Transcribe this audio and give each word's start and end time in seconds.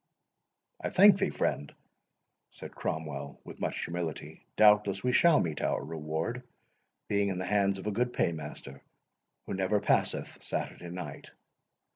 "I 0.83 0.89
thank 0.89 1.19
thee, 1.19 1.29
friend," 1.29 1.71
said 2.49 2.73
Cromwell, 2.73 3.39
with 3.43 3.59
much 3.59 3.83
humility; 3.85 4.43
"doubtless 4.55 5.03
we 5.03 5.11
shall 5.11 5.39
meet 5.39 5.61
our 5.61 5.79
reward, 5.85 6.41
being 7.07 7.29
in 7.29 7.37
the 7.37 7.45
hands 7.45 7.77
of 7.77 7.85
a 7.85 7.91
good 7.91 8.11
paymaster, 8.11 8.81
who 9.45 9.53
never 9.53 9.79
passeth 9.79 10.41
Saturday 10.41 10.89
night. 10.89 11.29